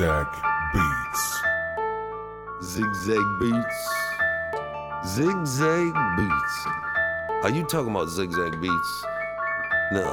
[0.00, 0.28] Zigzag
[0.72, 1.42] Beats.
[2.62, 3.80] Zigzag Beats.
[5.04, 6.66] Zigzag Beats.
[7.42, 9.04] Are you talking about Zigzag Beats?
[9.92, 10.06] No,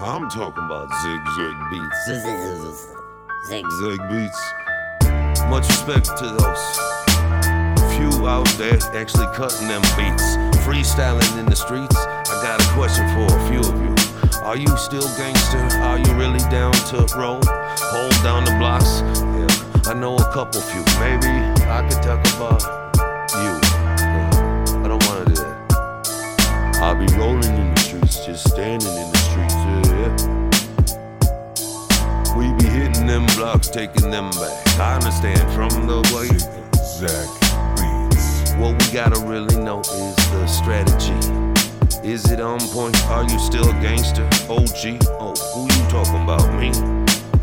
[0.00, 2.06] I'm talking about Zigzag Beats.
[3.46, 3.66] Zig.
[3.80, 4.52] Zig Beats.
[5.50, 6.94] Much respect to those
[7.98, 11.96] few out there actually cutting them beats, freestyling in the streets.
[11.96, 13.94] I got a question for a few of you.
[14.42, 15.58] Are you still gangster?
[15.80, 17.40] Are you really down to roll?
[17.44, 18.93] Hold down the blocks?
[19.94, 20.82] I know a couple few.
[20.98, 21.28] Maybe
[21.70, 22.60] I could talk about
[23.38, 23.52] you.
[24.82, 25.56] I don't wanna do that.
[26.82, 29.54] I'll be rolling in the streets, just standing in the streets.
[29.54, 30.16] Yeah, yeah.
[32.36, 34.66] We be hitting them blocks, taking them back.
[34.80, 36.26] I understand from the way.
[36.82, 37.28] Zigzag
[37.78, 38.52] Beats.
[38.54, 41.14] What we gotta really know is the strategy.
[42.02, 43.00] Is it on point?
[43.06, 44.26] Are you still a gangster?
[44.50, 44.98] OG?
[45.20, 46.52] Oh, who you talking about?
[46.58, 46.72] Me?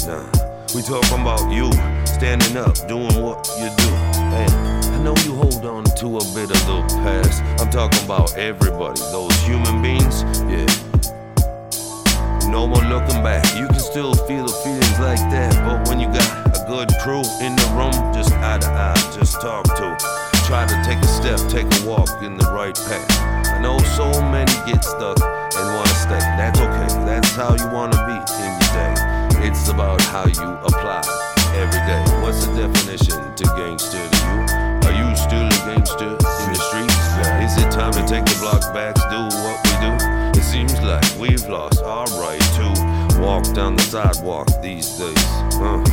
[0.05, 1.69] Nah, we talking about you
[2.05, 3.89] standing up, doing what you do.
[4.31, 7.43] Hey, I know you hold on to a bit of the past.
[7.59, 10.23] I'm talking about everybody, those human beings.
[10.47, 10.67] Yeah.
[12.49, 13.43] No more looking back.
[13.57, 15.51] You can still feel the feelings like that.
[15.65, 19.41] But when you got a good crew in the room, just eye to eye, just
[19.41, 19.97] talk to.
[20.45, 23.47] Try to take a step, take a walk in the right path.
[23.47, 26.19] I know so many get stuck and wanna stay.
[26.39, 27.05] That's okay.
[27.05, 29.20] That's how you wanna be in your day.
[29.43, 31.01] It's about how you apply
[31.55, 32.03] every day.
[32.21, 34.37] What's the definition to gangster to you?
[34.85, 37.01] Are you still a gangster in the streets?
[37.41, 40.39] Is it time to take the block back, do what we do?
[40.39, 45.25] It seems like we've lost our right to walk down the sidewalk these days.
[45.57, 45.83] Uh,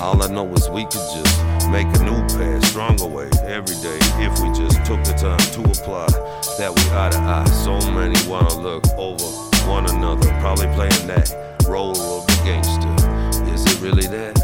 [0.00, 1.38] all I know is we could just
[1.70, 5.62] make a new path, stronger way every day if we just took the time to
[5.62, 6.08] apply
[6.58, 7.44] that we eye to eye.
[7.62, 9.24] So many wanna look over
[9.70, 11.30] one another, probably playing that
[11.68, 12.92] role of gangster.
[13.48, 14.36] Is it really that?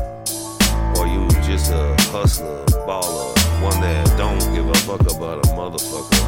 [0.96, 3.28] Or you just a hustler, baller,
[3.62, 6.24] one that don't give a fuck about a motherfucker?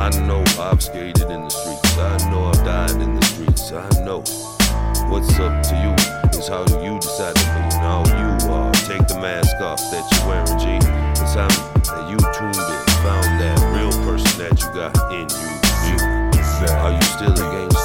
[0.00, 1.98] I know I've skated in the streets.
[1.98, 3.72] I know I've died in the streets.
[3.72, 4.20] I know
[5.12, 5.92] what's up to you
[6.38, 7.76] is how you decide to be.
[7.76, 8.72] Now you are.
[8.88, 10.80] Take the mask off that you're wearing, G.
[11.20, 11.52] It's time
[11.92, 15.52] that you tuned in, found that real person that you got in you.
[15.84, 16.72] G.
[16.72, 17.75] Are you still a gangster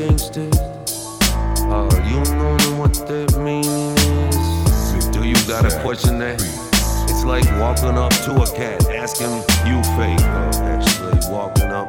[0.00, 0.50] still a gangster?
[1.68, 5.06] Are you knowing what that meaning is?
[5.08, 6.40] Do you got a question that?
[7.08, 10.20] It's like walking up to a cat, asking you fake,
[10.64, 11.88] actually walking up.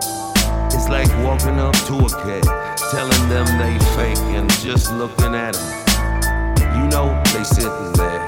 [0.74, 5.54] It's like walking up to a cat, telling them they fake, and just looking at
[5.54, 5.70] them.
[6.76, 8.28] You know they sitting there,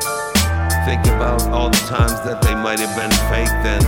[0.86, 3.82] thinking about all the times that they might have been fake, then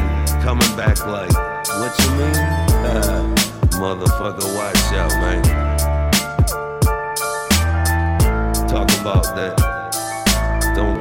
[0.43, 1.33] coming back like,
[1.79, 2.35] what you mean?
[2.83, 3.35] Uh,
[3.79, 5.54] motherfucker, watch out, man.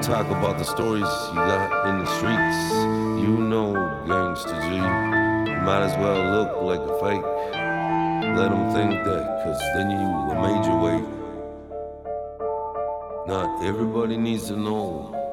[0.07, 3.25] Talk about the stories you got in the streets.
[3.25, 3.73] You know,
[4.05, 4.79] gangsta G.
[5.65, 7.25] Might as well look like a fake.
[8.37, 11.09] Let them think that, cause then you a major weight.
[13.27, 15.24] Not everybody needs to know